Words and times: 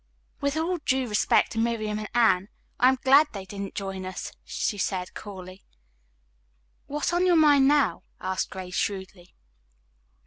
"With 0.39 0.57
all 0.57 0.79
due 0.79 1.07
respect 1.07 1.51
to 1.51 1.59
Miriam 1.59 1.99
and 1.99 2.09
Anne, 2.15 2.49
I 2.79 2.89
am 2.89 2.97
glad 3.03 3.27
they 3.33 3.45
didn't 3.45 3.75
join 3.75 4.03
us," 4.03 4.31
she 4.43 4.79
said 4.79 5.13
coolly. 5.13 5.63
"What 6.87 7.05
is 7.05 7.13
on 7.13 7.27
your 7.27 7.35
mind 7.35 7.67
now?" 7.67 8.01
asked 8.19 8.49
Grace 8.49 8.73
shrewdly. 8.73 9.35